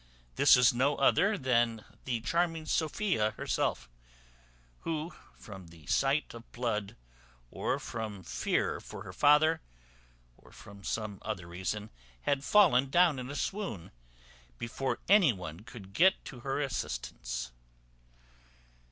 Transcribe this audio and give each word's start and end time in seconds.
This 0.35 0.55
was 0.55 0.73
no 0.73 0.95
other 0.95 1.37
than 1.37 1.85
the 2.05 2.21
charming 2.21 2.65
Sophia 2.65 3.35
herself, 3.37 3.87
who, 4.79 5.13
from 5.37 5.67
the 5.67 5.85
sight 5.85 6.33
of 6.33 6.51
blood, 6.51 6.95
or 7.51 7.77
from 7.77 8.23
fear 8.23 8.79
for 8.79 9.03
her 9.03 9.13
father, 9.13 9.61
or 10.39 10.51
from 10.51 10.83
some 10.83 11.19
other 11.21 11.45
reason, 11.45 11.91
had 12.21 12.43
fallen 12.43 12.89
down 12.89 13.19
in 13.19 13.29
a 13.29 13.35
swoon, 13.35 13.91
before 14.57 14.97
any 15.07 15.31
one 15.33 15.59
could 15.59 15.93
get 15.93 16.25
to 16.25 16.39
her 16.39 16.59
assistance. 16.59 17.51